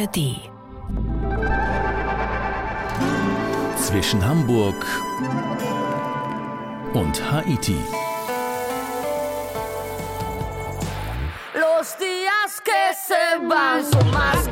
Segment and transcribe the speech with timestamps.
[0.00, 0.50] ARD.
[3.76, 4.86] Zwischen Hamburg
[6.94, 7.76] und Haiti.
[11.54, 14.49] Los días que se van son más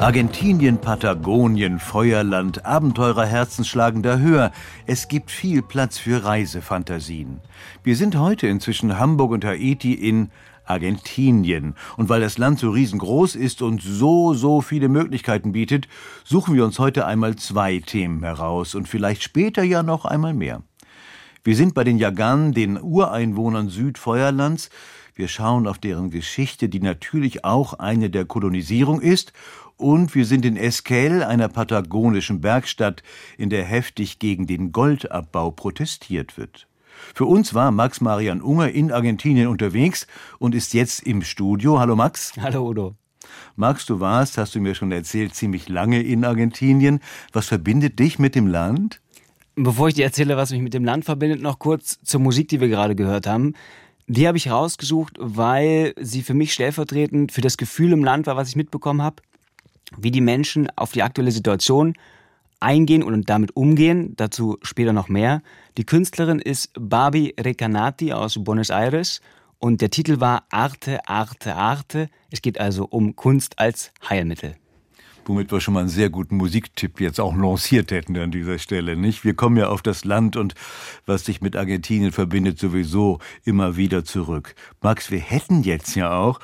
[0.00, 4.50] Argentinien, Patagonien, Feuerland, Abenteurer Herzens schlagen da höher.
[4.86, 7.40] Es gibt viel Platz für Reisefantasien.
[7.84, 10.30] Wir sind heute inzwischen Hamburg und Haiti in
[10.64, 11.74] Argentinien.
[11.98, 15.86] Und weil das Land so riesengroß ist und so, so viele Möglichkeiten bietet,
[16.24, 20.62] suchen wir uns heute einmal zwei Themen heraus und vielleicht später ja noch einmal mehr.
[21.42, 24.68] Wir sind bei den Yaganen, den Ureinwohnern Südfeuerlands.
[25.14, 29.32] Wir schauen auf deren Geschichte, die natürlich auch eine der Kolonisierung ist.
[29.78, 33.02] Und wir sind in Esquel, einer patagonischen Bergstadt,
[33.38, 36.68] in der heftig gegen den Goldabbau protestiert wird.
[37.14, 40.06] Für uns war Max Marian Unger in Argentinien unterwegs
[40.38, 41.80] und ist jetzt im Studio.
[41.80, 42.34] Hallo Max.
[42.38, 42.96] Hallo Udo.
[43.56, 47.00] Max, du warst, hast du mir schon erzählt, ziemlich lange in Argentinien.
[47.32, 49.00] Was verbindet dich mit dem Land?
[49.56, 52.60] Bevor ich dir erzähle, was mich mit dem Land verbindet, noch kurz zur Musik, die
[52.60, 53.54] wir gerade gehört haben.
[54.06, 58.36] Die habe ich rausgesucht, weil sie für mich stellvertretend für das Gefühl im Land war,
[58.36, 59.22] was ich mitbekommen habe,
[59.96, 61.94] wie die Menschen auf die aktuelle Situation
[62.60, 64.14] eingehen und damit umgehen.
[64.16, 65.42] Dazu später noch mehr.
[65.76, 69.20] Die Künstlerin ist Barbie Recanati aus Buenos Aires
[69.58, 72.08] und der Titel war Arte, Arte, Arte.
[72.30, 74.56] Es geht also um Kunst als Heilmittel.
[75.24, 78.96] Womit wir schon mal einen sehr guten Musiktipp jetzt auch lanciert hätten an dieser Stelle,
[78.96, 79.24] nicht?
[79.24, 80.54] Wir kommen ja auf das Land und
[81.06, 84.54] was sich mit Argentinien verbindet sowieso immer wieder zurück.
[84.80, 86.40] Max, wir hätten jetzt ja auch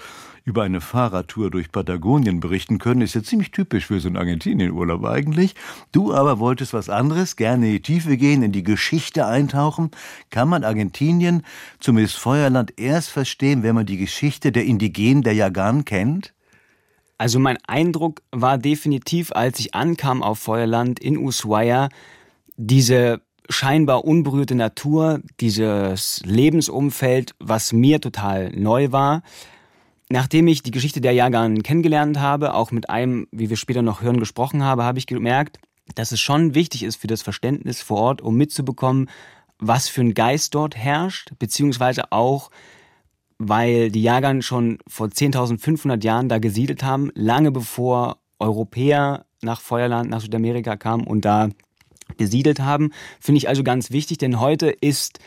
[0.46, 3.02] über eine Fahrradtour durch Patagonien berichten können.
[3.02, 5.56] Ist ja ziemlich typisch für so einen Argentinien-Urlaub eigentlich.
[5.90, 9.90] Du aber wolltest was anderes, gerne in die Tiefe gehen, in die Geschichte eintauchen.
[10.30, 11.42] Kann man Argentinien,
[11.80, 16.32] zumindest Feuerland, erst verstehen, wenn man die Geschichte der Indigenen, der Jagan kennt?
[17.18, 21.88] Also mein Eindruck war definitiv, als ich ankam auf Feuerland in Ushuaia,
[22.56, 29.22] diese scheinbar unberührte Natur, dieses Lebensumfeld, was mir total neu war.
[30.08, 34.02] Nachdem ich die Geschichte der Jagan kennengelernt habe, auch mit einem, wie wir später noch
[34.02, 35.58] hören, gesprochen habe, habe ich gemerkt,
[35.94, 39.08] dass es schon wichtig ist für das Verständnis vor Ort, um mitzubekommen,
[39.58, 42.50] was für ein Geist dort herrscht, beziehungsweise auch,
[43.38, 50.10] weil die Jagan schon vor 10.500 Jahren da gesiedelt haben, lange bevor Europäer nach Feuerland,
[50.10, 51.48] nach Südamerika kamen und da
[52.16, 52.92] besiedelt haben.
[53.20, 55.18] Finde ich also ganz wichtig, denn heute ist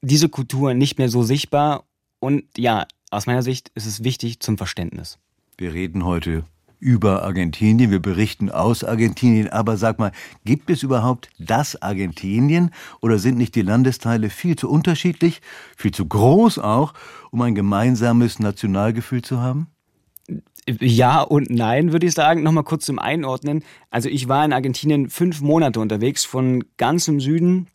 [0.00, 1.84] diese Kultur nicht mehr so sichtbar
[2.20, 5.18] und ja, aus meiner Sicht ist es wichtig zum Verständnis.
[5.58, 6.44] Wir reden heute
[6.78, 10.12] über Argentinien, wir berichten aus Argentinien, aber sag mal,
[10.44, 12.70] gibt es überhaupt das Argentinien
[13.00, 15.40] oder sind nicht die Landesteile viel zu unterschiedlich,
[15.76, 16.94] viel zu groß auch,
[17.30, 19.68] um ein gemeinsames Nationalgefühl zu haben?
[20.68, 22.42] Ja und nein, würde ich sagen.
[22.42, 23.62] Nochmal kurz zum Einordnen.
[23.90, 27.68] Also ich war in Argentinien fünf Monate unterwegs, von ganz im Süden,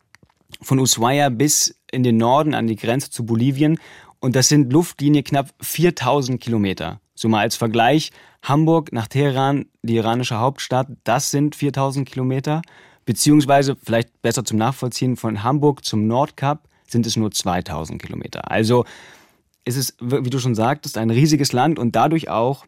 [0.60, 3.78] von Ushuaia bis in den Norden an die Grenze zu Bolivien.
[4.22, 7.00] Und das sind Luftlinie knapp 4000 Kilometer.
[7.12, 12.62] So mal als Vergleich, Hamburg nach Teheran, die iranische Hauptstadt, das sind 4000 Kilometer.
[13.04, 18.48] Beziehungsweise, vielleicht besser zum Nachvollziehen, von Hamburg zum Nordkap sind es nur 2000 Kilometer.
[18.48, 18.84] Also
[19.64, 22.64] es ist, wie du schon sagtest, ein riesiges Land und dadurch auch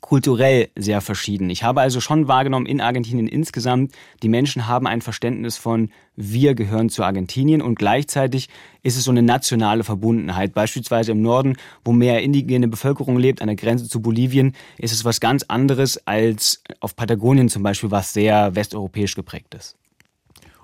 [0.00, 1.50] kulturell sehr verschieden.
[1.50, 6.54] Ich habe also schon wahrgenommen in Argentinien insgesamt, die Menschen haben ein Verständnis von wir
[6.54, 8.48] gehören zu Argentinien und gleichzeitig
[8.82, 10.52] ist es so eine nationale Verbundenheit.
[10.52, 15.04] Beispielsweise im Norden, wo mehr indigene Bevölkerung lebt, an der Grenze zu Bolivien, ist es
[15.04, 19.79] was ganz anderes als auf Patagonien zum Beispiel, was sehr westeuropäisch geprägt ist.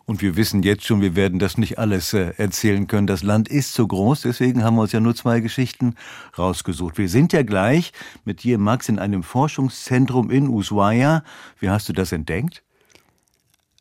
[0.09, 3.09] Und wir wissen jetzt schon, wir werden das nicht alles äh, erzählen können.
[3.09, 5.97] Das Land ist so groß, deswegen haben wir uns ja nur zwei Geschichten
[6.39, 6.97] rausgesucht.
[6.97, 7.93] Wir sind ja gleich
[8.25, 11.25] mit dir, Max, in einem Forschungszentrum in Ushuaia.
[11.59, 12.63] Wie hast du das entdeckt?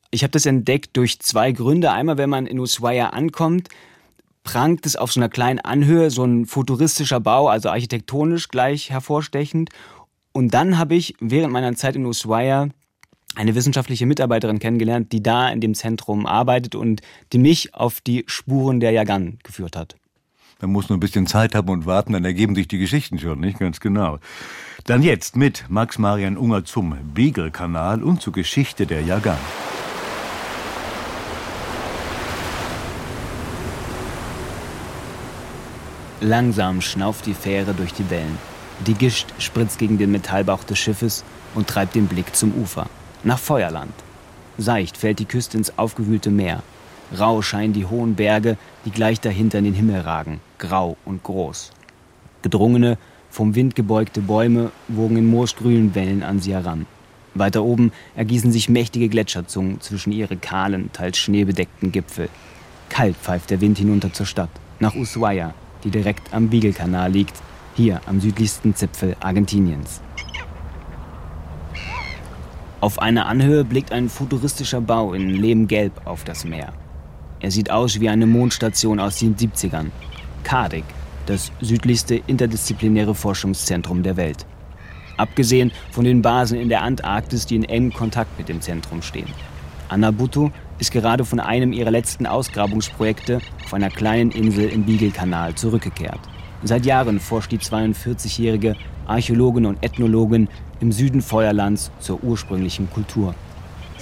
[0.09, 1.91] Ich habe das entdeckt durch zwei Gründe.
[1.91, 3.69] Einmal, wenn man in Ushuaia ankommt,
[4.43, 9.69] prangt es auf so einer kleinen Anhöhe, so ein futuristischer Bau, also architektonisch gleich hervorstechend.
[10.31, 12.69] Und dann habe ich während meiner Zeit in Ushuaia
[13.35, 17.01] eine wissenschaftliche Mitarbeiterin kennengelernt, die da in dem Zentrum arbeitet und
[17.33, 19.95] die mich auf die Spuren der Jagan geführt hat.
[20.61, 23.41] Man muss nur ein bisschen Zeit haben und warten, dann ergeben sich die Geschichten schon,
[23.41, 24.19] nicht ganz genau.
[24.85, 29.37] Dann jetzt mit Max Marian Unger zum Beagle-Kanal und zur Geschichte der Jagan.
[36.21, 38.37] Langsam schnauft die Fähre durch die Wellen.
[38.87, 41.23] Die Gischt spritzt gegen den Metallbauch des Schiffes
[41.53, 42.87] und treibt den Blick zum Ufer,
[43.25, 43.93] nach Feuerland.
[44.57, 46.63] Seicht fällt die Küste ins aufgewühlte Meer.
[47.17, 51.71] Rau scheinen die hohen Berge, die gleich dahinter in den Himmel ragen, grau und groß.
[52.41, 52.97] Gedrungene,
[53.29, 56.85] vom Wind gebeugte Bäume wogen in moosgrünen Wellen an sie heran.
[57.33, 62.29] Weiter oben ergießen sich mächtige Gletscherzungen zwischen ihre kahlen, teils schneebedeckten Gipfel.
[62.89, 64.49] Kalt pfeift der Wind hinunter zur Stadt,
[64.79, 67.41] nach Ushuaia, die direkt am Beagle-Kanal liegt,
[67.75, 69.99] hier am südlichsten Zipfel Argentiniens.
[72.81, 76.73] Auf einer Anhöhe blickt ein futuristischer Bau in Lehmgelb auf das Meer.
[77.39, 79.91] Er sieht aus wie eine Mondstation aus den 70ern.
[80.43, 80.83] Cardic,
[81.25, 84.45] das südlichste interdisziplinäre Forschungszentrum der Welt.
[85.17, 89.29] Abgesehen von den Basen in der Antarktis, die in engem Kontakt mit dem Zentrum stehen.
[89.87, 96.19] Anabutu ist gerade von einem ihrer letzten Ausgrabungsprojekte auf einer kleinen Insel im Beagle-Kanal zurückgekehrt.
[96.63, 98.75] Seit Jahren forscht die 42-jährige
[99.07, 100.49] Archäologin und Ethnologin
[100.79, 103.35] im Süden Feuerlands zur ursprünglichen Kultur.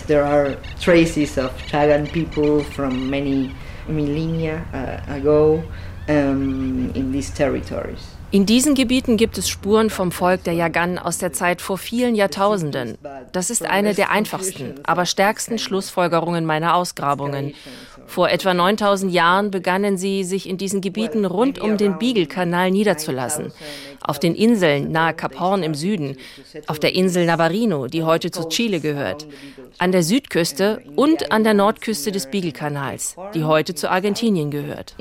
[0.07, 3.51] There are traces of Chagan people from many
[3.87, 5.63] millennia uh, ago
[6.09, 8.12] um, in these territories.
[8.33, 12.15] In diesen Gebieten gibt es Spuren vom Volk der Yagan aus der Zeit vor vielen
[12.15, 12.97] Jahrtausenden.
[13.31, 17.53] Das ist eine der einfachsten, aber stärksten Schlussfolgerungen meiner Ausgrabungen.
[18.07, 23.51] Vor etwa 9000 Jahren begannen sie, sich in diesen Gebieten rund um den Beagle-Kanal niederzulassen.
[24.01, 26.17] Auf den Inseln nahe Kap Horn im Süden,
[26.67, 29.27] auf der Insel Navarino, die heute zu Chile gehört,
[29.77, 34.95] an der Südküste und an der Nordküste des Beagle-Kanals, die heute zu Argentinien gehört.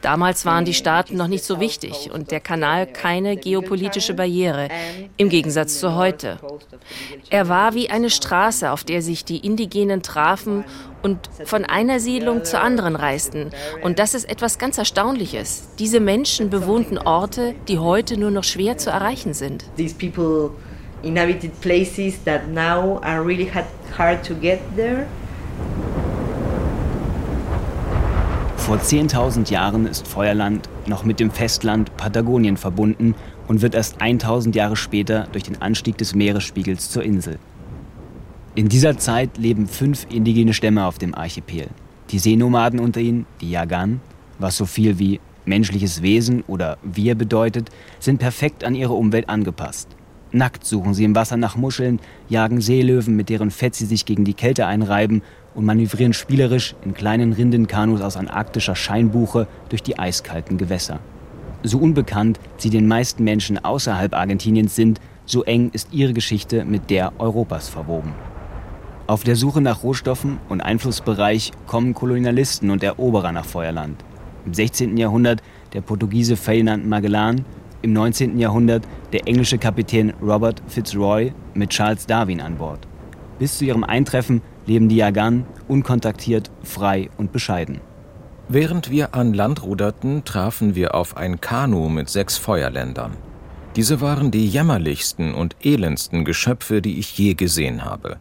[0.00, 4.68] Damals waren die Staaten noch nicht so wichtig und der Kanal keine geopolitische Barriere,
[5.16, 6.38] im Gegensatz zu heute.
[7.30, 10.64] Er war wie eine Straße, auf der sich die Indigenen trafen
[11.02, 13.50] und von einer Siedlung zur anderen reisten.
[13.82, 15.68] Und das ist etwas ganz Erstaunliches.
[15.78, 19.64] Diese Menschen bewohnten Orte, die heute nur noch schwer zu erreichen sind.
[19.76, 20.50] These people
[21.02, 23.50] inhabited places that now are really
[23.96, 25.06] hard to get there.
[28.62, 33.16] Vor 10.000 Jahren ist Feuerland noch mit dem Festland Patagonien verbunden
[33.48, 37.40] und wird erst 1000 Jahre später durch den Anstieg des Meeresspiegels zur Insel.
[38.54, 41.66] In dieser Zeit leben fünf indigene Stämme auf dem Archipel.
[42.10, 44.00] Die Seenomaden unter ihnen, die Yagan,
[44.38, 49.88] was so viel wie menschliches Wesen oder wir bedeutet, sind perfekt an ihre Umwelt angepasst.
[50.30, 51.98] Nackt suchen sie im Wasser nach Muscheln,
[52.28, 55.22] jagen Seelöwen, mit deren Fett sie sich gegen die Kälte einreiben
[55.54, 61.00] und manövrieren spielerisch in kleinen Rindenkanus aus antarktischer Scheinbuche durch die eiskalten Gewässer.
[61.62, 66.90] So unbekannt sie den meisten Menschen außerhalb Argentiniens sind, so eng ist ihre Geschichte mit
[66.90, 68.14] der Europas verwoben.
[69.06, 74.02] Auf der Suche nach Rohstoffen und Einflussbereich kommen Kolonialisten und Eroberer nach Feuerland.
[74.44, 74.96] Im 16.
[74.96, 77.44] Jahrhundert der Portugiese Ferdinand Magellan,
[77.82, 78.38] im 19.
[78.38, 82.86] Jahrhundert der englische Kapitän Robert Fitzroy mit Charles Darwin an Bord.
[83.38, 87.80] Bis zu ihrem Eintreffen leben die Yagan unkontaktiert, frei und bescheiden.
[88.48, 93.12] Während wir an Land ruderten, trafen wir auf ein Kanu mit sechs Feuerländern.
[93.76, 98.18] Diese waren die jämmerlichsten und elendsten Geschöpfe, die ich je gesehen habe.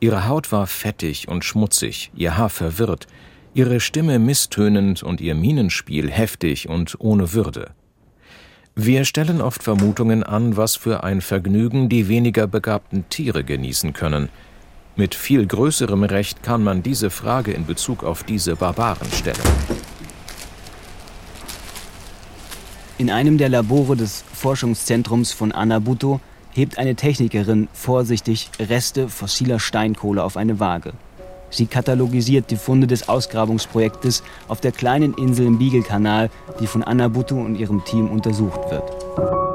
[0.00, 3.06] Ihre Haut war fettig und schmutzig, ihr Haar verwirrt,
[3.52, 7.72] ihre Stimme misstönend und ihr Minenspiel heftig und ohne Würde.
[8.74, 14.30] Wir stellen oft Vermutungen an, was für ein Vergnügen die weniger begabten Tiere genießen können.
[15.00, 19.38] Mit viel größerem Recht kann man diese Frage in Bezug auf diese Barbaren stellen.
[22.98, 30.22] In einem der Labore des Forschungszentrums von Anabuto hebt eine Technikerin vorsichtig Reste fossiler Steinkohle
[30.22, 30.92] auf eine Waage.
[31.48, 36.28] Sie katalogisiert die Funde des Ausgrabungsprojektes auf der kleinen Insel im Beagle-Kanal,
[36.60, 39.49] die von Anabutu und ihrem Team untersucht wird.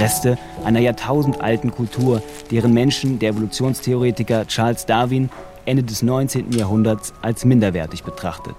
[0.00, 5.28] Reste einer jahrtausendalten Kultur, deren Menschen der Evolutionstheoretiker Charles Darwin
[5.66, 6.52] Ende des 19.
[6.52, 8.54] Jahrhunderts als minderwertig betrachtet.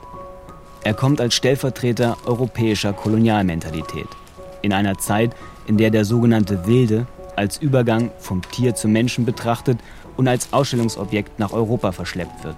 [0.84, 4.08] Er kommt als Stellvertreter europäischer Kolonialmentalität.
[4.62, 9.80] In einer Zeit, in der der sogenannte Wilde als Übergang vom Tier zum Menschen betrachtet
[10.18, 12.58] und als Ausstellungsobjekt nach Europa verschleppt wird.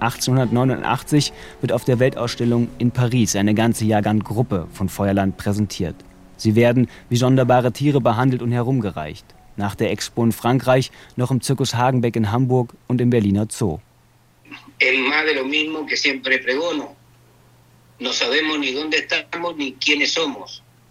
[0.00, 5.96] 1889 wird auf der Weltausstellung in Paris eine ganze Jahrgang-Gruppe von Feuerland präsentiert.
[6.36, 9.24] Sie werden wie sonderbare Tiere behandelt und herumgereicht.
[9.56, 13.78] Nach der Expo in Frankreich noch im Zirkus Hagenbeck in Hamburg und im Berliner Zoo.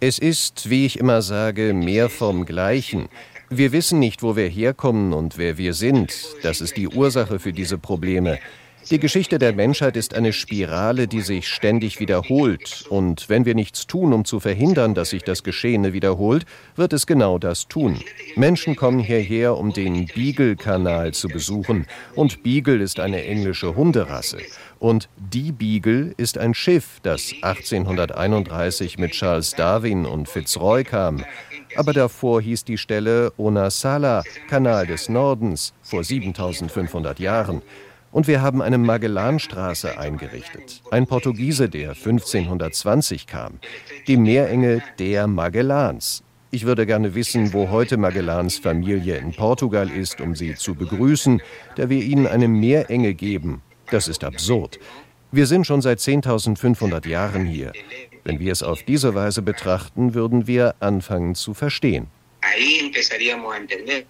[0.00, 3.08] Es ist, wie ich immer sage, mehr vom Gleichen.
[3.50, 6.12] Wir wissen nicht, wo wir herkommen und wer wir sind.
[6.42, 8.38] Das ist die Ursache für diese Probleme.
[8.90, 12.84] Die Geschichte der Menschheit ist eine Spirale, die sich ständig wiederholt.
[12.90, 16.44] Und wenn wir nichts tun, um zu verhindern, dass sich das Geschehene wiederholt,
[16.76, 17.98] wird es genau das tun.
[18.36, 21.86] Menschen kommen hierher, um den Beagle-Kanal zu besuchen.
[22.14, 24.38] Und Beagle ist eine englische Hunderasse.
[24.78, 31.24] Und die Beagle ist ein Schiff, das 1831 mit Charles Darwin und Fitzroy kam.
[31.76, 37.62] Aber davor hieß die Stelle Onasala, Kanal des Nordens, vor 7500 Jahren.
[38.14, 40.82] Und wir haben eine Magellanstraße eingerichtet.
[40.92, 43.58] Ein Portugiese, der 1520 kam.
[44.06, 46.22] Die Meerenge der Magellans.
[46.52, 51.42] Ich würde gerne wissen, wo heute Magellans Familie in Portugal ist, um sie zu begrüßen,
[51.74, 53.62] da wir ihnen eine Meerenge geben.
[53.90, 54.78] Das ist absurd.
[55.32, 57.72] Wir sind schon seit 10.500 Jahren hier.
[58.22, 62.06] Wenn wir es auf diese Weise betrachten, würden wir anfangen zu verstehen.
[62.42, 64.04] Ahí empezaríamos a entender.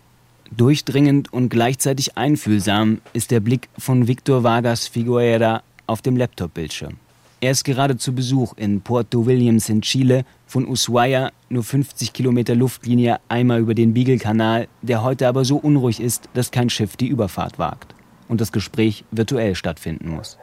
[0.51, 6.97] Durchdringend und gleichzeitig einfühlsam ist der Blick von Victor Vargas Figueira auf dem Laptop-Bildschirm.
[7.41, 12.55] Er ist gerade zu Besuch in Puerto Williams in Chile, von Ushuaia nur 50 Kilometer
[12.55, 17.09] Luftlinie einmal über den Beagle-Kanal, der heute aber so unruhig ist, dass kein Schiff die
[17.09, 17.95] Überfahrt wagt
[18.29, 20.39] und das Gespräch virtuell stattfinden muss.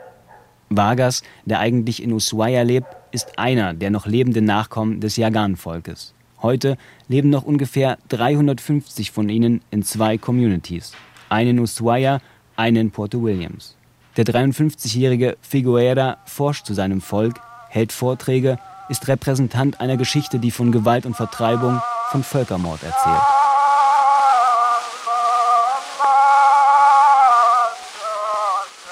[0.70, 6.14] Vargas, der eigentlich in Ushuaia lebt, ist einer der noch lebenden Nachkommen des Yagan-Volkes.
[6.42, 10.94] Heute leben noch ungefähr 350 von ihnen in zwei Communities.
[11.30, 12.20] Eine in Ushuaia,
[12.56, 13.76] eine in Puerto Williams.
[14.18, 18.58] Der 53-jährige Figueira forscht zu seinem Volk, hält Vorträge,
[18.90, 21.80] ist Repräsentant einer Geschichte, die von Gewalt und Vertreibung,
[22.10, 23.22] von Völkermord erzählt.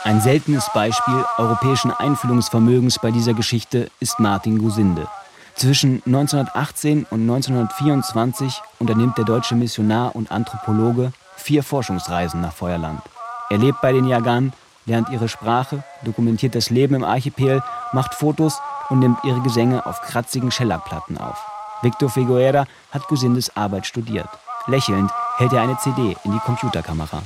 [0.03, 5.07] Ein seltenes Beispiel europäischen Einfühlungsvermögens bei dieser Geschichte ist Martin Gusinde.
[5.59, 13.01] Zwischen 1918 und 1924 unternimmt der deutsche Missionar und Anthropologe vier Forschungsreisen nach Feuerland.
[13.49, 14.53] Er lebt bei den Jagan,
[14.85, 17.61] lernt ihre Sprache, dokumentiert das Leben im Archipel,
[17.91, 21.43] macht Fotos und nimmt ihre Gesänge auf kratzigen Schellackplatten auf.
[21.81, 24.29] Victor Figuera hat Gusindes Arbeit studiert.
[24.67, 27.21] Lächelnd hält er eine CD in die Computerkamera.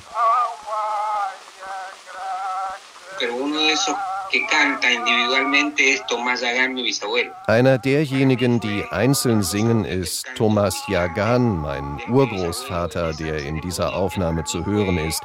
[7.45, 14.65] Einer derjenigen, die einzeln singen, ist Thomas Jagan, mein Urgroßvater, der in dieser Aufnahme zu
[14.65, 15.21] hören ist.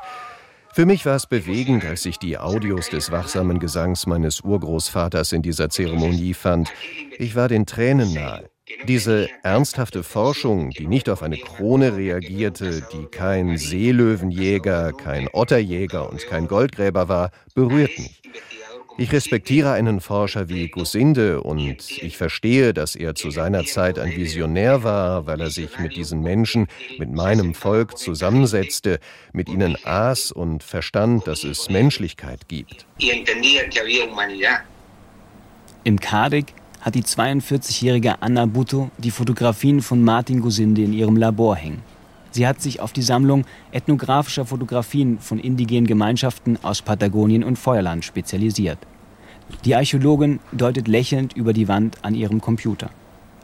[0.74, 5.40] Für mich war es bewegend, als ich die Audios des wachsamen Gesangs meines Urgroßvaters in
[5.40, 6.70] dieser Zeremonie fand.
[7.18, 8.50] Ich war den Tränen nahe.
[8.86, 16.26] Diese ernsthafte Forschung, die nicht auf eine Krone reagierte, die kein Seelöwenjäger, kein Otterjäger und
[16.26, 18.20] kein Goldgräber war, berührt mich.
[19.00, 21.62] Ich respektiere einen Forscher wie Gusinde und
[22.02, 26.20] ich verstehe, dass er zu seiner Zeit ein Visionär war, weil er sich mit diesen
[26.20, 26.66] Menschen,
[26.98, 28.98] mit meinem Volk zusammensetzte,
[29.32, 32.86] mit ihnen aß und verstand, dass es Menschlichkeit gibt.
[35.84, 36.46] Im Kadik
[36.80, 41.84] hat die 42-jährige Anna Butto die Fotografien von Martin Gusinde in ihrem Labor hängen.
[42.30, 48.04] Sie hat sich auf die Sammlung ethnografischer Fotografien von indigenen Gemeinschaften aus Patagonien und Feuerland
[48.04, 48.78] spezialisiert.
[49.64, 52.90] Die Archäologin deutet lächelnd über die Wand an ihrem Computer.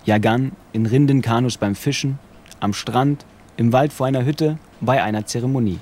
[0.04, 2.18] Jagan in Rindenkanus beim Fischen,
[2.60, 3.24] am Strand,
[3.56, 5.78] im Wald vor einer Hütte, bei einer Zeremonie.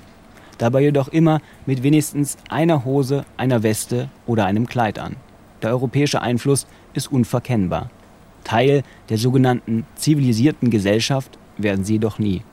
[0.57, 5.17] Dabei jedoch immer mit wenigstens einer Hose, einer Weste oder einem Kleid an.
[5.61, 7.89] Der europäische Einfluss ist unverkennbar.
[8.43, 12.43] Teil der sogenannten zivilisierten Gesellschaft werden sie doch nie.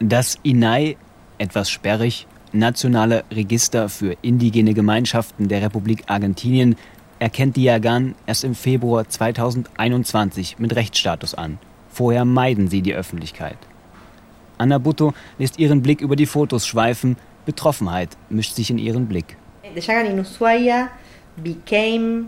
[0.00, 0.98] Das INAI,
[1.38, 6.76] etwas sperrig, Nationale Register für indigene Gemeinschaften der Republik Argentinien,
[7.18, 11.58] erkennt die Jagan erst im Februar 2021 mit Rechtsstatus an.
[11.88, 13.56] Vorher meiden sie die Öffentlichkeit.
[14.58, 19.38] Anna Butto lässt ihren Blick über die Fotos schweifen, Betroffenheit mischt sich in ihren Blick.
[19.80, 20.90] Shagan in Ushuaia
[21.42, 22.26] became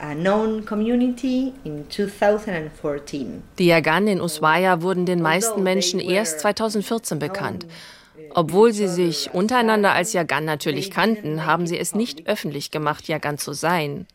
[0.00, 3.42] a known community in 2014.
[3.58, 7.66] Die Jagan in Ushuaia wurden den meisten Menschen erst 2014 bekannt.
[8.34, 13.38] Obwohl sie sich untereinander als Jagan natürlich kannten, haben sie es nicht öffentlich gemacht, Jagan
[13.38, 14.06] zu sein.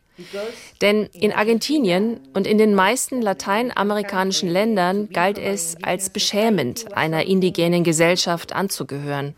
[0.80, 7.84] Denn in Argentinien und in den meisten lateinamerikanischen Ländern galt es als beschämend, einer indigenen
[7.84, 9.34] Gesellschaft anzugehören.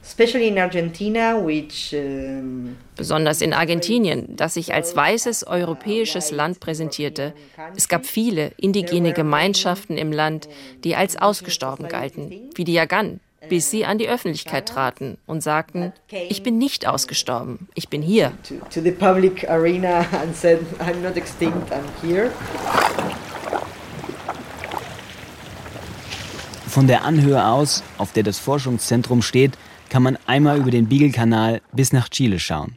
[2.96, 7.32] Besonders in Argentinien, das sich als weißes europäisches Land präsentierte.
[7.76, 10.48] Es gab viele indigene Gemeinschaften im Land,
[10.84, 15.92] die als ausgestorben galten, wie die Jagan, bis sie an die Öffentlichkeit traten und sagten,
[16.10, 18.32] ich bin nicht ausgestorben, ich bin hier.
[26.66, 29.56] Von der Anhöhe aus, auf der das Forschungszentrum steht,
[29.88, 32.76] kann man einmal über den Beagle-Kanal bis nach Chile schauen.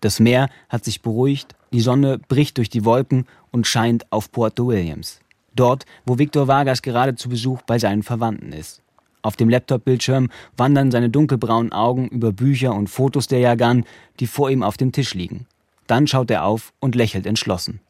[0.00, 4.66] Das Meer hat sich beruhigt, die Sonne bricht durch die Wolken und scheint auf Puerto
[4.66, 5.20] Williams.
[5.54, 8.82] Dort, wo Victor Vargas gerade zu Besuch bei seinen Verwandten ist.
[9.22, 13.84] Auf dem Laptop-Bildschirm wandern seine dunkelbraunen Augen über Bücher und Fotos der Jagan,
[14.18, 15.46] die vor ihm auf dem Tisch liegen.
[15.86, 17.80] Dann schaut er auf und lächelt entschlossen.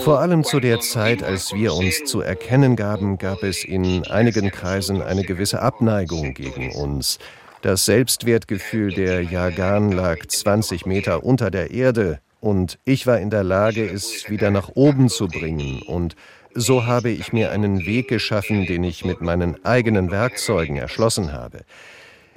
[0.00, 4.50] Vor allem zu der Zeit, als wir uns zu erkennen gaben, gab es in einigen
[4.50, 7.18] Kreisen eine gewisse Abneigung gegen uns.
[7.62, 13.42] Das Selbstwertgefühl der Jagan lag 20 Meter unter der Erde und ich war in der
[13.42, 15.82] Lage, es wieder nach oben zu bringen.
[15.82, 16.14] Und
[16.54, 21.60] so habe ich mir einen Weg geschaffen, den ich mit meinen eigenen Werkzeugen erschlossen habe.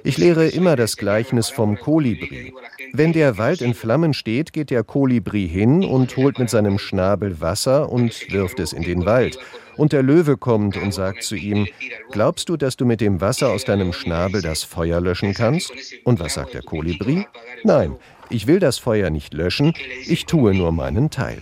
[0.04, 2.52] Ich lehre immer das Gleichnis vom Kolibri.
[2.92, 7.40] Wenn der Wald in Flammen steht, geht der Kolibri hin und holt mit seinem Schnabel
[7.40, 9.38] Wasser und wirft es in den Wald.
[9.76, 11.68] Und der Löwe kommt und sagt zu ihm,
[12.10, 15.72] glaubst du, dass du mit dem Wasser aus deinem Schnabel das Feuer löschen kannst?
[16.04, 17.26] Und was sagt der Kolibri?
[17.62, 17.96] Nein,
[18.28, 19.72] ich will das Feuer nicht löschen,
[20.06, 21.40] ich tue nur meinen Teil.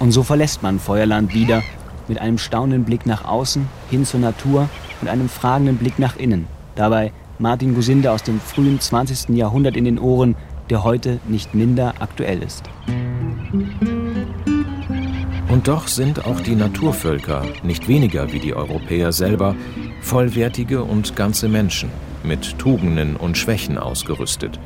[0.00, 1.62] Und so verlässt man Feuerland wieder,
[2.08, 4.68] mit einem staunenden Blick nach außen, hin zur Natur
[5.00, 6.48] und einem fragenden Blick nach innen.
[6.74, 9.36] Dabei Martin Gusinde aus dem frühen 20.
[9.36, 10.34] Jahrhundert in den Ohren,
[10.70, 12.64] der heute nicht minder aktuell ist.
[15.48, 19.54] Und doch sind auch die Naturvölker, nicht weniger wie die Europäer selber,
[20.00, 21.90] vollwertige und ganze Menschen,
[22.24, 24.58] mit Tugenden und Schwächen ausgerüstet,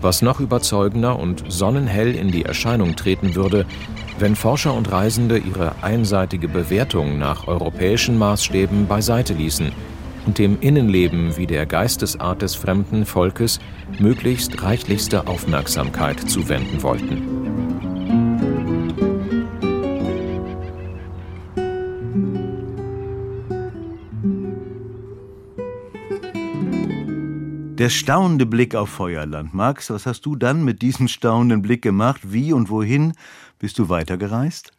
[0.00, 3.66] was noch überzeugender und sonnenhell in die Erscheinung treten würde,
[4.18, 9.72] wenn Forscher und Reisende ihre einseitige Bewertung nach europäischen Maßstäben beiseite ließen
[10.26, 13.58] und dem Innenleben wie der Geistesart des fremden Volkes
[13.98, 17.41] möglichst reichlichste Aufmerksamkeit zuwenden wollten.
[27.82, 29.54] Der staunende Blick auf Feuerland.
[29.54, 32.20] Max, was hast du dann mit diesem staunenden Blick gemacht?
[32.22, 33.12] Wie und wohin
[33.58, 34.70] bist du weitergereist?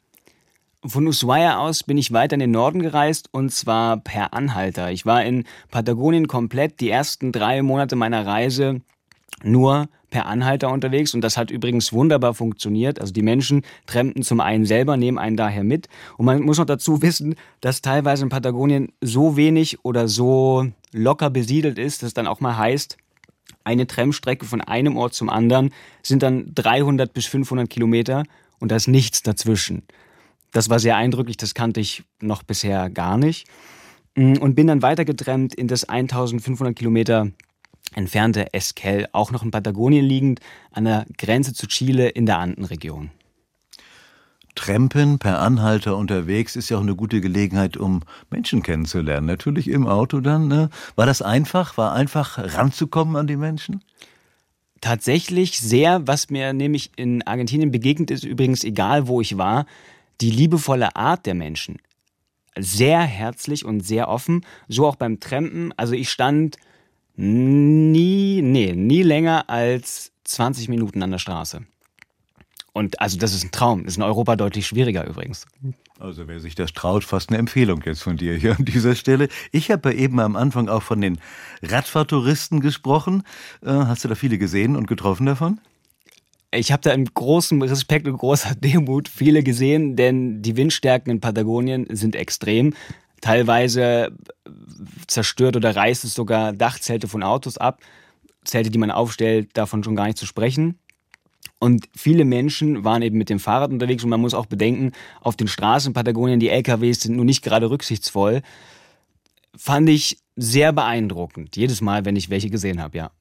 [0.85, 4.89] Von Ushuaia aus bin ich weiter in den Norden gereist und zwar per Anhalter.
[4.89, 8.79] Ich war in Patagonien komplett die ersten drei Monate meiner Reise
[9.43, 13.01] nur per Anhalter unterwegs und das hat übrigens wunderbar funktioniert.
[13.01, 16.65] Also die Menschen trennten zum einen selber, nehmen einen daher mit und man muss noch
[16.65, 22.13] dazu wissen, dass teilweise in Patagonien so wenig oder so locker besiedelt ist, dass es
[22.13, 22.97] dann auch mal heißt,
[23.63, 28.23] eine Tremstrecke von einem Ort zum anderen sind dann 300 bis 500 Kilometer
[28.59, 29.83] und da ist nichts dazwischen.
[30.51, 33.47] Das war sehr eindrücklich, das kannte ich noch bisher gar nicht.
[34.15, 37.31] Mm, und bin dann weitergetrennt in das 1500 Kilometer
[37.95, 40.39] entfernte Esquel, auch noch in Patagonien liegend,
[40.71, 43.11] an der Grenze zu Chile in der Andenregion.
[44.55, 49.25] Trampen per Anhalter unterwegs ist ja auch eine gute Gelegenheit, um Menschen kennenzulernen.
[49.25, 50.47] Natürlich im Auto dann.
[50.47, 50.69] Ne?
[50.95, 51.77] War das einfach?
[51.77, 53.83] War einfach ranzukommen an die Menschen?
[54.79, 59.65] Tatsächlich sehr, was mir nämlich in Argentinien begegnet ist, übrigens egal wo ich war,
[60.21, 61.77] die liebevolle Art der Menschen.
[62.57, 64.45] Sehr herzlich und sehr offen.
[64.67, 65.73] So auch beim Trampen.
[65.77, 66.57] Also ich stand
[67.15, 71.61] nie, nee, nie länger als 20 Minuten an der Straße.
[72.73, 73.83] Und also das ist ein Traum.
[73.83, 75.45] Das ist in Europa deutlich schwieriger übrigens.
[75.99, 79.29] Also wer sich das traut, fast eine Empfehlung jetzt von dir hier an dieser Stelle.
[79.51, 81.19] Ich habe ja eben am Anfang auch von den
[81.61, 83.23] Radfahrtouristen gesprochen.
[83.63, 85.59] Äh, hast du da viele gesehen und getroffen davon?
[86.51, 91.21] Ich habe da in großem Respekt und großer Demut viele gesehen, denn die Windstärken in
[91.21, 92.73] Patagonien sind extrem.
[93.23, 94.11] Teilweise
[95.07, 97.79] zerstört oder reißt es sogar Dachzelte von Autos ab.
[98.43, 100.77] Zelte, die man aufstellt, davon schon gar nicht zu sprechen.
[101.57, 105.37] Und viele Menschen waren eben mit dem Fahrrad unterwegs und man muss auch bedenken, auf
[105.37, 108.41] den Straßen in Patagonien, die LKWs sind nun nicht gerade rücksichtsvoll.
[109.55, 113.11] Fand ich sehr beeindruckend, jedes Mal, wenn ich welche gesehen habe, ja.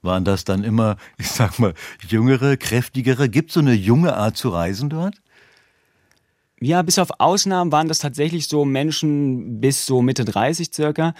[0.00, 1.74] Waren das dann immer, ich sag mal,
[2.08, 3.28] jüngere, kräftigere?
[3.28, 5.20] Gibt es so eine junge Art zu reisen dort?
[6.60, 11.14] Ja, bis auf Ausnahmen waren das tatsächlich so Menschen bis so Mitte 30 circa.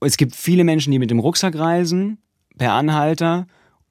[0.00, 2.18] Es gibt viele Menschen, die mit dem Rucksack reisen,
[2.58, 3.46] per Anhalter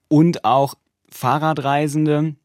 [0.07, 0.75] und auch
[1.11, 2.35] Fahrradreisende,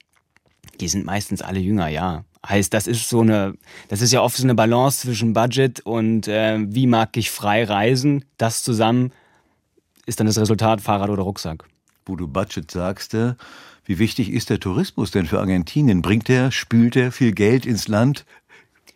[0.80, 2.24] die sind meistens alle jünger, ja.
[2.46, 3.54] Heißt, das ist so eine,
[3.88, 7.64] das ist ja oft so eine Balance zwischen Budget und äh, wie mag ich frei
[7.64, 8.24] reisen.
[8.37, 9.12] Das zusammen
[10.04, 11.64] ist dann das Resultat Fahrrad oder Rucksack.
[12.04, 13.34] Wo du Budget sagst, äh,
[13.84, 16.02] wie wichtig ist der Tourismus denn für Argentinien?
[16.02, 18.24] Bringt der, spült er viel Geld ins Land?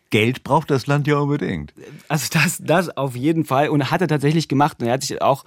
[0.09, 1.73] Geld braucht das Land ja unbedingt.
[2.07, 4.77] Also das, das auf jeden Fall und hat er tatsächlich gemacht.
[4.81, 5.45] Und er hat sich auch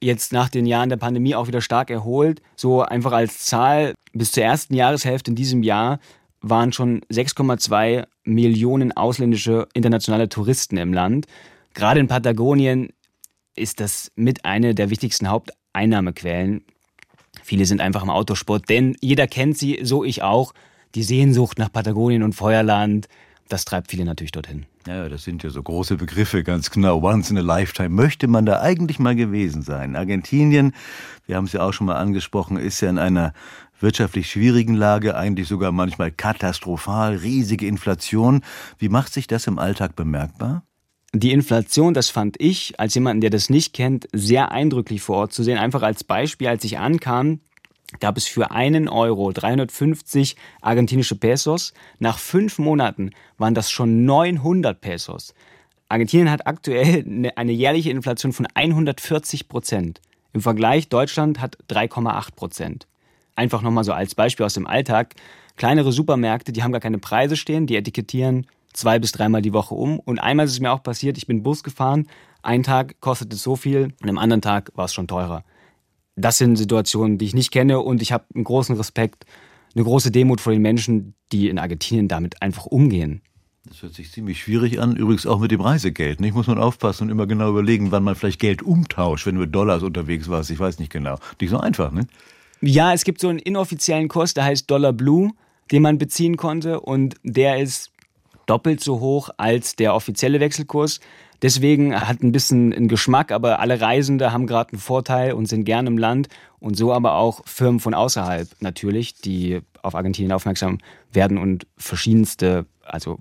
[0.00, 2.40] jetzt nach den Jahren der Pandemie auch wieder stark erholt.
[2.56, 6.00] So einfach als Zahl, bis zur ersten Jahreshälfte in diesem Jahr
[6.40, 11.26] waren schon 6,2 Millionen ausländische internationale Touristen im Land.
[11.74, 12.88] Gerade in Patagonien
[13.54, 16.64] ist das mit eine der wichtigsten Haupteinnahmequellen.
[17.42, 20.52] Viele sind einfach im Autosport, denn jeder kennt sie, so ich auch.
[20.94, 23.08] Die Sehnsucht nach Patagonien und Feuerland,
[23.48, 24.66] das treibt viele natürlich dorthin.
[24.86, 27.02] Ja, das sind ja so große Begriffe, ganz genau.
[27.02, 27.90] Once in a lifetime.
[27.90, 29.94] Möchte man da eigentlich mal gewesen sein?
[29.94, 30.72] Argentinien,
[31.26, 33.34] wir haben es ja auch schon mal angesprochen, ist ja in einer
[33.80, 38.42] wirtschaftlich schwierigen Lage, eigentlich sogar manchmal katastrophal, riesige Inflation.
[38.78, 40.62] Wie macht sich das im Alltag bemerkbar?
[41.12, 45.32] Die Inflation, das fand ich, als jemanden, der das nicht kennt, sehr eindrücklich vor Ort
[45.32, 45.58] zu sehen.
[45.58, 47.40] Einfach als Beispiel, als ich ankam,
[47.98, 51.74] gab es für einen Euro 350 argentinische Pesos.
[51.98, 55.34] Nach fünf Monaten waren das schon 900 Pesos.
[55.88, 60.00] Argentinien hat aktuell eine jährliche Inflation von 140 Prozent.
[60.32, 62.86] Im Vergleich Deutschland hat 3,8 Prozent.
[63.34, 65.16] Einfach nochmal so als Beispiel aus dem Alltag.
[65.56, 69.74] Kleinere Supermärkte, die haben gar keine Preise stehen, die etikettieren zwei bis dreimal die Woche
[69.74, 69.98] um.
[69.98, 72.06] Und einmal ist es mir auch passiert, ich bin Bus gefahren,
[72.42, 75.44] ein Tag kostet es so viel und am anderen Tag war es schon teurer.
[76.16, 79.24] Das sind Situationen, die ich nicht kenne und ich habe einen großen Respekt,
[79.74, 83.22] eine große Demut vor den Menschen, die in Argentinien damit einfach umgehen.
[83.64, 86.20] Das hört sich ziemlich schwierig an, übrigens auch mit dem Reisegeld.
[86.20, 89.42] Nicht muss man aufpassen und immer genau überlegen, wann man vielleicht Geld umtauscht, wenn du
[89.42, 90.50] mit Dollars unterwegs warst.
[90.50, 91.18] Ich weiß nicht genau.
[91.40, 92.06] Nicht so einfach, ne?
[92.62, 95.30] Ja, es gibt so einen inoffiziellen Kurs, der heißt Dollar Blue,
[95.70, 97.90] den man beziehen konnte und der ist
[98.50, 100.98] doppelt so hoch als der offizielle Wechselkurs.
[101.40, 105.64] Deswegen hat ein bisschen einen Geschmack, aber alle Reisende haben gerade einen Vorteil und sind
[105.64, 110.78] gern im Land und so aber auch Firmen von außerhalb natürlich, die auf Argentinien aufmerksam
[111.12, 113.20] werden und verschiedenste, also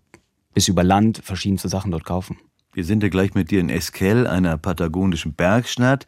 [0.53, 2.37] bis über Land verschiedenste Sachen dort kaufen.
[2.73, 6.05] Wir sind ja gleich mit dir in Esquel, einer patagonischen Bergstadt.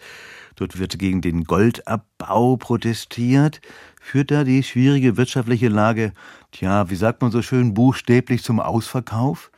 [0.55, 3.61] Dort wird gegen den Goldabbau protestiert.
[3.99, 6.13] Führt da die schwierige wirtschaftliche Lage,
[6.51, 9.51] tja, wie sagt man so schön, buchstäblich zum Ausverkauf?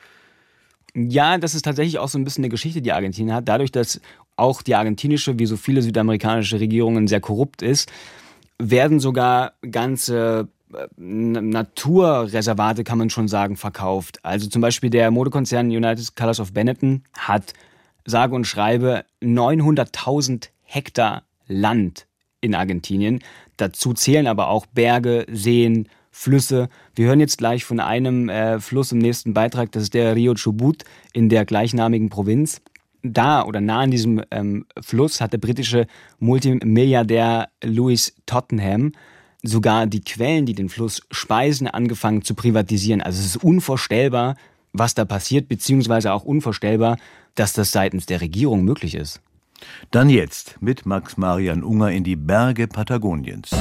[0.95, 3.47] Ja, das ist tatsächlich auch so ein bisschen eine Geschichte, die Argentinien hat.
[3.47, 3.99] Dadurch, dass
[4.35, 7.91] auch die argentinische, wie so viele südamerikanische Regierungen, sehr korrupt ist,
[8.59, 10.47] werden sogar ganze
[10.97, 14.19] Naturreservate, kann man schon sagen, verkauft.
[14.23, 17.53] Also zum Beispiel der Modekonzern United Colors of Benetton hat
[18.05, 22.07] sage und schreibe 900.000 Hektar Land
[22.41, 23.21] in Argentinien.
[23.57, 26.69] Dazu zählen aber auch Berge, Seen, Flüsse.
[26.95, 30.35] Wir hören jetzt gleich von einem äh, Fluss im nächsten Beitrag, das ist der Rio
[30.35, 32.61] Chubut in der gleichnamigen Provinz.
[33.01, 35.87] Da oder nah an diesem ähm, Fluss hat der britische
[36.19, 38.93] Multimilliardär Louis Tottenham
[39.43, 43.01] sogar die Quellen, die den Fluss speisen, angefangen zu privatisieren.
[43.01, 44.35] Also es ist unvorstellbar,
[44.71, 46.97] was da passiert, beziehungsweise auch unvorstellbar,
[47.35, 49.21] dass das seitens der Regierung möglich ist.
[49.91, 53.51] Dann jetzt mit Max Marian Unger in die Berge Patagoniens.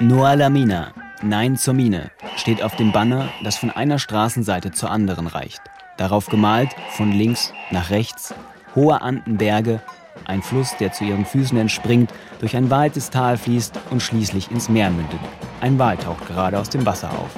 [0.00, 0.92] No a la Mina,
[1.24, 5.60] Nein zur Mine, steht auf dem Banner, das von einer Straßenseite zur anderen reicht.
[5.96, 8.34] Darauf gemalt, von links nach rechts,
[8.74, 9.80] hohe Andenberge,
[10.24, 14.68] ein Fluss, der zu ihren Füßen entspringt, durch ein weites Tal fließt und schließlich ins
[14.68, 15.20] Meer mündet.
[15.60, 17.30] Ein Wal taucht gerade aus dem Wasser auf.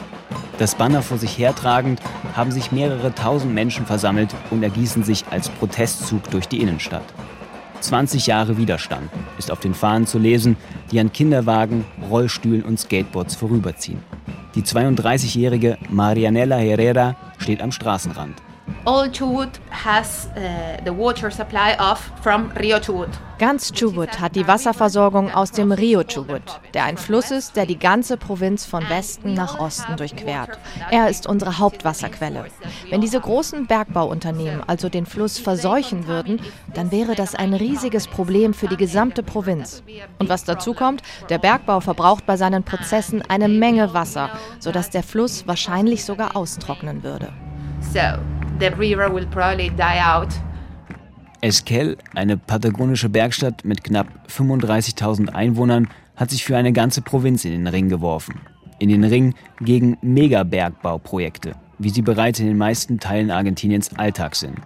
[0.57, 2.01] Das Banner vor sich hertragend
[2.35, 7.05] haben sich mehrere tausend Menschen versammelt und ergießen sich als Protestzug durch die Innenstadt.
[7.85, 10.57] 20 Jahre Widerstand ist auf den Fahnen zu lesen,
[10.91, 13.99] die an Kinderwagen, Rollstühlen und Skateboards vorüberziehen.
[14.55, 18.44] Die 32-jährige Marianella Herrera steht am Straßenrand.
[18.87, 23.09] All Chubut has uh, the water supply of from Rio Chubut.
[23.39, 27.79] Ganz Chubut hat die Wasserversorgung aus dem Rio Chubut, der ein Fluss ist, der die
[27.79, 30.59] ganze Provinz von Westen nach Osten durchquert.
[30.91, 32.47] Er ist unsere Hauptwasserquelle.
[32.91, 36.41] Wenn diese großen Bergbauunternehmen also den Fluss verseuchen würden,
[36.73, 39.83] dann wäre das ein riesiges Problem für die gesamte Provinz.
[40.19, 45.03] Und was dazu kommt, der Bergbau verbraucht bei seinen Prozessen eine Menge Wasser, sodass der
[45.03, 47.33] Fluss wahrscheinlich sogar austrocknen würde.
[47.93, 48.01] So,
[48.59, 50.29] the river will probably die out.
[51.41, 57.53] Esquel, eine patagonische Bergstadt mit knapp 35.000 Einwohnern, hat sich für eine ganze Provinz in
[57.53, 58.41] den Ring geworfen.
[58.79, 64.59] In den Ring gegen Megabergbauprojekte, wie sie bereits in den meisten Teilen Argentiniens Alltag sind.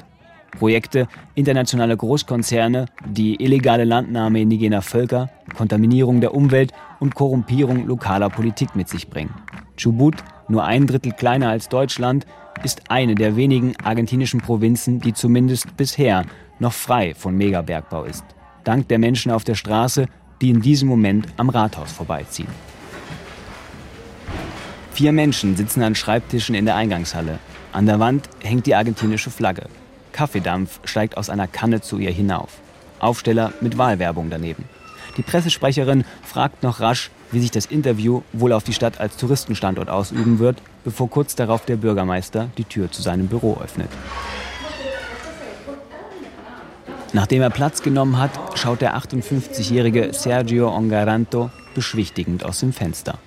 [0.53, 8.75] Projekte internationaler Großkonzerne, die illegale Landnahme indigener Völker, Kontaminierung der Umwelt und Korrumpierung lokaler Politik
[8.75, 9.35] mit sich bringen.
[9.77, 10.17] Chubut,
[10.49, 12.27] nur ein Drittel kleiner als Deutschland,
[12.65, 16.25] ist eine der wenigen argentinischen Provinzen, die zumindest bisher
[16.59, 18.25] noch frei von Megabergbau ist.
[18.65, 20.07] Dank der Menschen auf der Straße,
[20.41, 22.49] die in diesem Moment am Rathaus vorbeiziehen.
[24.93, 27.39] Vier Menschen sitzen an Schreibtischen in der Eingangshalle.
[27.73, 29.67] An der Wand hängt die argentinische Flagge.
[30.13, 32.59] Kaffeedampf steigt aus einer Kanne zu ihr hinauf.
[32.99, 34.65] Aufsteller mit Wahlwerbung daneben.
[35.19, 39.91] Die Pressesprecherin fragt noch rasch, wie sich das Interview wohl auf die Stadt als Touristenstandort
[39.91, 43.91] ausüben wird, bevor kurz darauf der Bürgermeister die Tür zu seinem Büro öffnet.
[47.13, 53.19] Nachdem er Platz genommen hat, schaut der 58-jährige Sergio Ongaranto beschwichtigend aus dem Fenster.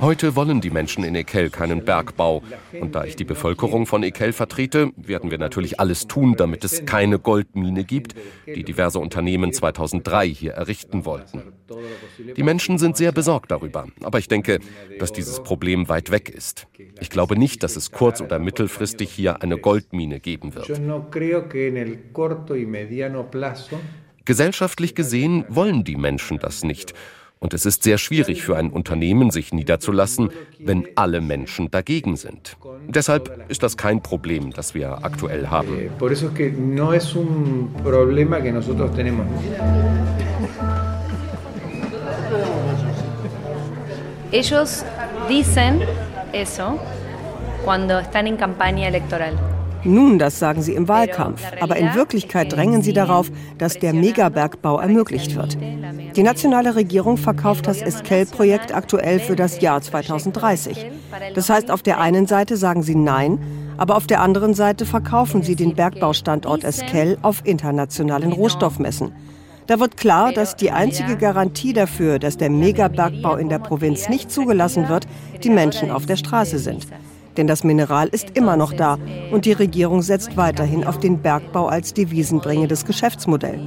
[0.00, 2.42] Heute wollen die Menschen in Ekel keinen Bergbau.
[2.80, 6.84] Und da ich die Bevölkerung von Ekel vertrete, werden wir natürlich alles tun, damit es
[6.84, 8.14] keine Goldmine gibt,
[8.46, 11.42] die diverse Unternehmen 2003 hier errichten wollten.
[12.36, 13.86] Die Menschen sind sehr besorgt darüber.
[14.02, 14.58] Aber ich denke,
[14.98, 16.66] dass dieses Problem weit weg ist.
[17.00, 20.68] Ich glaube nicht, dass es kurz- oder mittelfristig hier eine Goldmine geben wird.
[24.24, 26.92] Gesellschaftlich gesehen wollen die Menschen das nicht.
[27.40, 32.56] Und es ist sehr schwierig für ein Unternehmen, sich niederzulassen, wenn alle Menschen dagegen sind.
[32.88, 35.90] Deshalb ist das kein Problem, das wir aktuell haben.
[44.30, 44.84] Ellos
[45.30, 45.80] dicen
[46.32, 46.78] eso
[47.64, 49.57] cuando están en campaña electoral.
[49.84, 51.42] Nun, das sagen sie im Wahlkampf.
[51.60, 55.56] Aber in Wirklichkeit drängen sie darauf, dass der Megabergbau ermöglicht wird.
[56.16, 60.86] Die nationale Regierung verkauft das Esquel-Projekt aktuell für das Jahr 2030.
[61.34, 63.38] Das heißt, auf der einen Seite sagen sie Nein,
[63.76, 69.12] aber auf der anderen Seite verkaufen sie den Bergbaustandort Esquel auf internationalen Rohstoffmessen.
[69.68, 74.32] Da wird klar, dass die einzige Garantie dafür, dass der Megabergbau in der Provinz nicht
[74.32, 75.06] zugelassen wird,
[75.44, 76.86] die Menschen auf der Straße sind.
[77.38, 78.98] Denn das Mineral ist immer noch da
[79.30, 83.60] und die Regierung setzt weiterhin auf den Bergbau als devisenbringendes Geschäftsmodell.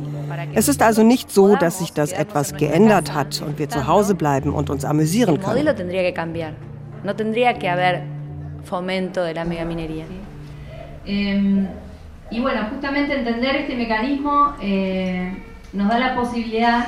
[0.53, 4.13] Es ist also nicht so, dass sich das etwas geändert hat und wir zu Hause
[4.13, 5.67] bleiben und uns amüsieren können.
[12.33, 15.33] Y bueno, justamente entender este mecanismo eh,
[15.73, 16.85] nos da la posibilidad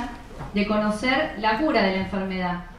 [0.54, 2.73] de conocer la cura de la enfermedad.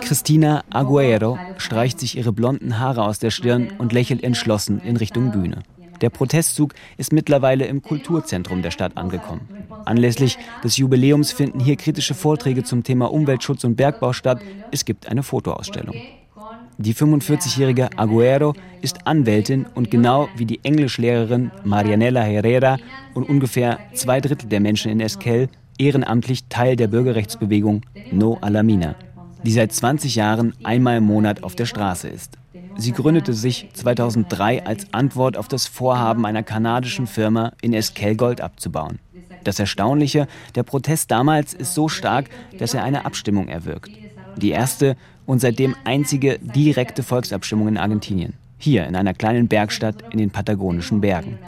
[0.00, 5.30] Christina Aguero streicht sich ihre blonden Haare aus der Stirn und lächelt entschlossen in Richtung
[5.30, 5.62] Bühne.
[6.02, 9.48] Der Protestzug ist mittlerweile im Kulturzentrum der Stadt angekommen.
[9.84, 14.40] Anlässlich des Jubiläums finden hier kritische Vorträge zum Thema Umweltschutz und Bergbau statt.
[14.72, 15.94] Es gibt eine Fotoausstellung.
[16.78, 22.78] Die 45-jährige Aguero ist Anwältin und genau wie die Englischlehrerin Marianella Herrera
[23.14, 28.64] und ungefähr zwei Drittel der Menschen in Esquel ehrenamtlich Teil der Bürgerrechtsbewegung No a la
[28.64, 28.96] Mina
[29.44, 32.38] die seit 20 Jahren einmal im Monat auf der Straße ist.
[32.76, 38.40] Sie gründete sich 2003 als Antwort auf das Vorhaben einer kanadischen Firma, in Esquel Gold
[38.40, 38.98] abzubauen.
[39.44, 42.26] Das Erstaunliche, der Protest damals ist so stark,
[42.58, 43.90] dass er eine Abstimmung erwirkt.
[44.36, 48.34] Die erste und seitdem einzige direkte Volksabstimmung in Argentinien.
[48.58, 51.38] Hier in einer kleinen Bergstadt in den patagonischen Bergen.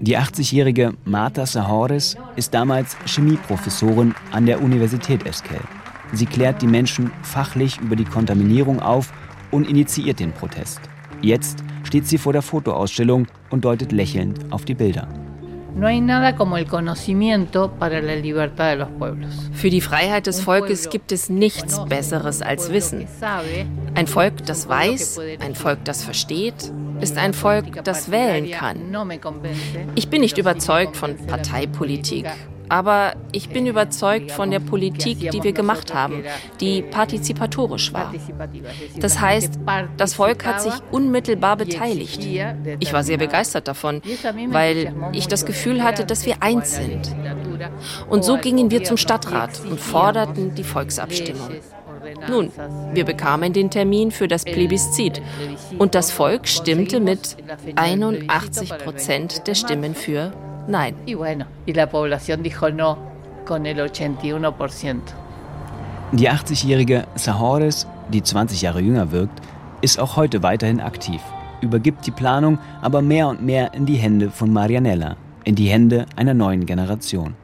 [0.00, 5.60] Die 80-jährige Marta Sahores ist damals Chemieprofessorin an der Universität Esquel.
[6.12, 9.12] Sie klärt die Menschen fachlich über die Kontaminierung auf
[9.50, 10.80] und initiiert den Protest.
[11.22, 15.08] Jetzt steht sie vor der Fotoausstellung und deutet lächelnd auf die Bilder.
[19.52, 23.08] Für die Freiheit des Volkes gibt es nichts Besseres als Wissen.
[23.94, 28.78] Ein Volk, das weiß, ein Volk, das versteht, ist ein Volk, das wählen kann.
[29.96, 32.26] Ich bin nicht überzeugt von Parteipolitik
[32.68, 36.24] aber ich bin überzeugt von der Politik, die wir gemacht haben,
[36.60, 38.12] die partizipatorisch war.
[38.98, 39.58] Das heißt,
[39.96, 42.24] das Volk hat sich unmittelbar beteiligt.
[42.80, 44.02] Ich war sehr begeistert davon,
[44.48, 47.14] weil ich das Gefühl hatte, dass wir eins sind.
[48.08, 51.50] Und so gingen wir zum Stadtrat und forderten die Volksabstimmung.
[52.28, 52.50] Nun,
[52.92, 55.22] wir bekamen den Termin für das Plebiszit
[55.78, 57.36] und das Volk stimmte mit
[57.76, 60.32] 81 Prozent der Stimmen für
[60.66, 60.94] Nein.
[61.06, 62.98] Y bueno, y la población dijo no
[63.46, 65.00] con el 81%.
[66.12, 69.40] Die 80-jährige Sahores, die 20 Jahre jünger wirkt,
[69.80, 71.20] ist auch heute weiterhin aktiv,
[71.60, 76.06] übergibt die Planung aber mehr und mehr in die Hände von Marianella, in die Hände
[76.16, 77.34] einer neuen Generation.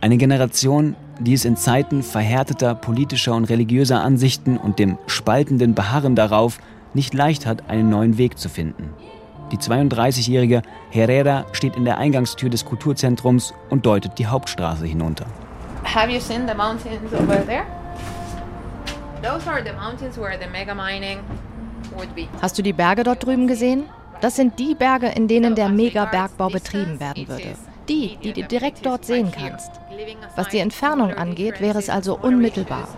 [0.00, 6.14] Eine Generation, die es in Zeiten verhärteter politischer und religiöser Ansichten und dem spaltenden Beharren
[6.14, 6.58] darauf
[6.94, 8.90] nicht leicht hat, einen neuen Weg zu finden.
[9.54, 15.26] Die 32-jährige Herrera steht in der Eingangstür des Kulturzentrums und deutet die Hauptstraße hinunter.
[15.84, 17.62] Have you seen the mountains over there?
[19.22, 21.20] Those are the mountains where the mega mining
[21.96, 22.26] would be.
[22.42, 23.84] Hast du die Berge dort drüben gesehen?
[24.20, 27.54] Das sind die Berge, in denen der Megabergbau betrieben werden würde.
[27.88, 29.70] Die, die du direkt dort sehen kannst.
[30.34, 32.88] Was die Entfernung angeht, wäre es also unmittelbar.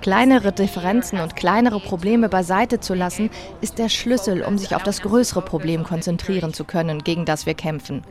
[0.00, 3.28] Kleinere Differenzen und kleinere Probleme beiseite zu lassen,
[3.60, 7.54] ist der Schlüssel, um sich auf das größere Problem konzentrieren zu können, gegen das wir
[7.54, 8.02] kämpfen,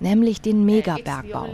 [0.00, 1.48] nämlich den Megabergbau.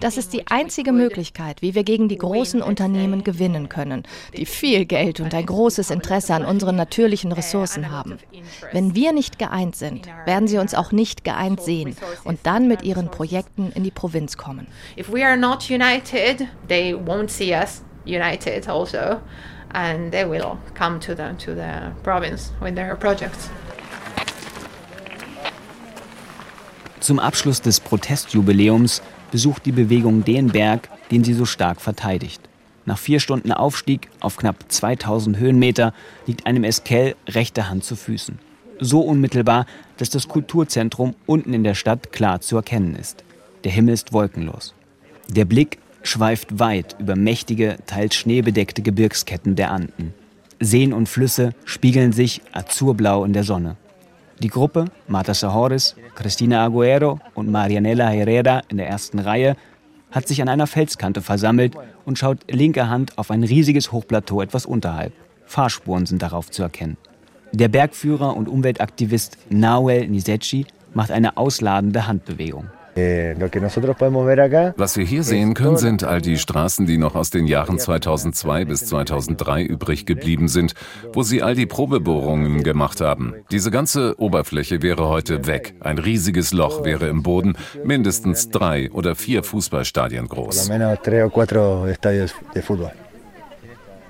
[0.00, 4.04] Das ist die einzige Möglichkeit, wie wir gegen die großen Unternehmen gewinnen können,
[4.36, 8.18] die viel Geld und ein großes Interesse an unseren natürlichen Ressourcen haben.
[8.72, 12.82] Wenn wir nicht geeint sind, werden sie uns auch nicht geeint sehen und dann mit
[12.82, 14.66] ihren Projekten in die Provinz kommen.
[14.96, 19.20] If we are not united, they won't see us united also,
[19.72, 23.50] and they will come to the to the province with their projects.
[27.06, 32.40] Zum Abschluss des Protestjubiläums besucht die Bewegung den Berg, den sie so stark verteidigt.
[32.84, 35.94] Nach vier Stunden Aufstieg auf knapp 2000 Höhenmeter
[36.26, 38.40] liegt einem Esquel rechte Hand zu Füßen.
[38.80, 39.66] So unmittelbar,
[39.98, 43.22] dass das Kulturzentrum unten in der Stadt klar zu erkennen ist.
[43.62, 44.74] Der Himmel ist wolkenlos.
[45.28, 50.12] Der Blick schweift weit über mächtige, teils schneebedeckte Gebirgsketten der Anden.
[50.58, 53.76] Seen und Flüsse spiegeln sich azurblau in der Sonne.
[54.40, 59.54] Die Gruppe, Marta Sahoris, Cristina Aguero und Marianela Herrera in der ersten Reihe,
[60.10, 64.66] hat sich an einer Felskante versammelt und schaut linker Hand auf ein riesiges Hochplateau etwas
[64.66, 65.12] unterhalb.
[65.44, 66.96] Fahrspuren sind darauf zu erkennen.
[67.52, 72.66] Der Bergführer und Umweltaktivist Nahuel Nisechi macht eine ausladende Handbewegung.
[74.76, 78.64] Was wir hier sehen können, sind all die Straßen, die noch aus den Jahren 2002
[78.64, 80.72] bis 2003 übrig geblieben sind,
[81.12, 83.34] wo sie all die Probebohrungen gemacht haben.
[83.50, 85.74] Diese ganze Oberfläche wäre heute weg.
[85.80, 90.70] Ein riesiges Loch wäre im Boden, mindestens drei oder vier Fußballstadien groß.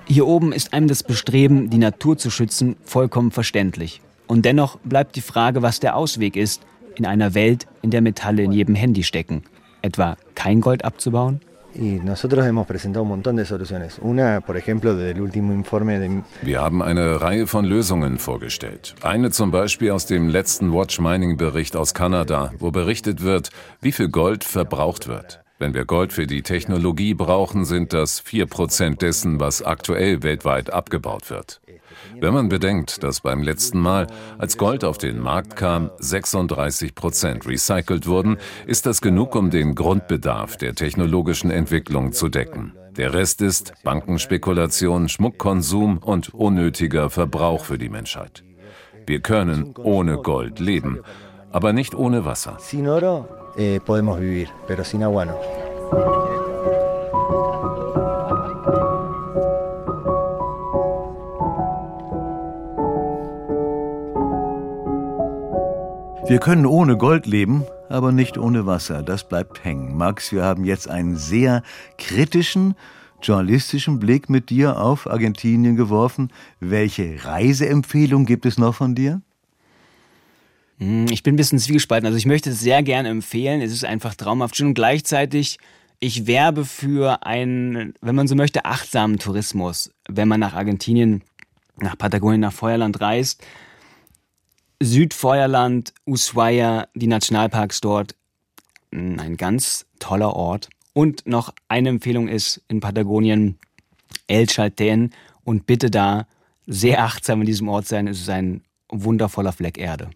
[0.05, 3.99] Hier oben ist einem das Bestreben, die Natur zu schützen, vollkommen verständlich.
[4.27, 6.61] Und dennoch bleibt die Frage, was der Ausweg ist,
[6.97, 9.43] in einer Welt, in der Metalle in jedem Handy stecken.
[9.81, 11.41] Etwa kein Gold abzubauen?
[16.41, 18.95] Wir haben eine Reihe von Lösungen vorgestellt.
[19.03, 23.91] Eine zum Beispiel aus dem letzten Watch Mining Bericht aus Kanada, wo berichtet wird, wie
[23.91, 25.41] viel Gold verbraucht wird.
[25.59, 31.29] Wenn wir Gold für die Technologie brauchen, sind das 4% dessen, was aktuell weltweit abgebaut
[31.29, 31.61] wird.
[32.19, 37.45] Wenn man bedenkt, dass beim letzten Mal, als Gold auf den Markt kam, 36 Prozent
[37.47, 42.73] recycelt wurden, ist das genug, um den Grundbedarf der technologischen Entwicklung zu decken.
[42.97, 48.43] Der Rest ist Bankenspekulation, Schmuckkonsum und unnötiger Verbrauch für die Menschheit.
[49.05, 51.01] Wir können ohne Gold leben,
[51.51, 52.57] aber nicht ohne Wasser.
[52.59, 53.27] Sin oro
[53.57, 56.36] eh, podemos vivir, pero sin agua no.
[66.27, 69.01] Wir können ohne Gold leben, aber nicht ohne Wasser.
[69.01, 69.95] Das bleibt hängen.
[69.95, 71.63] Max, wir haben jetzt einen sehr
[71.97, 72.75] kritischen,
[73.21, 76.33] journalistischen Blick mit dir auf Argentinien geworfen.
[76.59, 79.21] Welche Reiseempfehlung gibt es noch von dir?
[80.79, 82.05] Hm, Ich bin ein bisschen zwiegespalten.
[82.05, 83.61] Also ich möchte es sehr gerne empfehlen.
[83.61, 85.57] Es ist einfach traumhaft und gleichzeitig
[86.01, 91.23] ich werbe für einen, wenn man so möchte, achtsamen Tourismus, wenn man nach Argentinien,
[91.77, 93.43] nach Patagonien, nach Feuerland reist.
[94.81, 98.15] Südfeuerland, Ushuaia, die Nationalparks dort,
[98.91, 100.69] ein ganz toller Ort.
[100.93, 103.57] Und noch eine Empfehlung ist in Patagonien
[104.27, 105.11] El Chaltén
[105.43, 106.27] und bitte da
[106.65, 108.07] sehr achtsam in diesem Ort sein.
[108.07, 110.09] Es ist ein wundervoller Fleck Erde.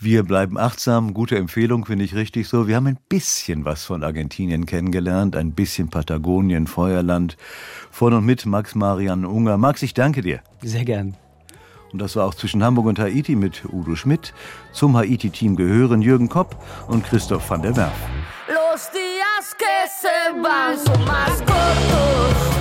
[0.00, 2.68] Wir bleiben achtsam, gute Empfehlung, finde ich richtig so.
[2.68, 7.36] Wir haben ein bisschen was von Argentinien kennengelernt, ein bisschen Patagonien, Feuerland.
[7.90, 9.58] Von und mit Max Marian Unger.
[9.58, 10.40] Max, ich danke dir.
[10.62, 11.16] Sehr gern.
[11.92, 14.32] Und das war auch zwischen Hamburg und Haiti mit Udo Schmidt.
[14.72, 16.56] Zum Haiti-Team gehören Jürgen Kopp
[16.88, 17.92] und Christoph van der Werf.
[18.48, 22.57] Los días que se van son más cortos.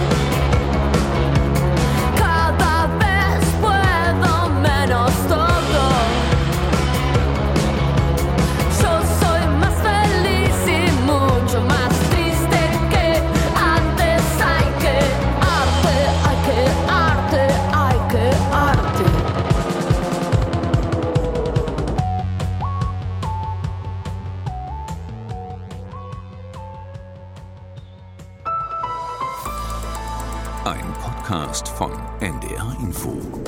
[31.28, 33.47] Podcast von NDR Info.